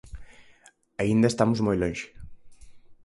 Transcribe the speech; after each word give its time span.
Aínda 1.01 1.27
estamos 1.31 1.59
moi 1.65 1.77
lonxe. 1.83 2.07